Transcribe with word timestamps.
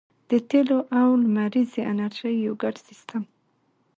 د 0.29 0.31
تیلو 0.49 0.79
او 0.99 1.07
لمریزې 1.23 1.81
انرژۍ 1.91 2.35
یو 2.45 2.53
ګډ 2.61 2.75
سیستم 2.87 3.23